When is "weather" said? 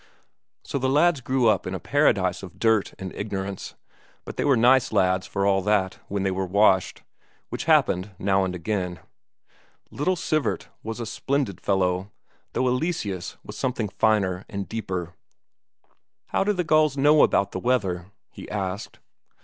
17.59-18.07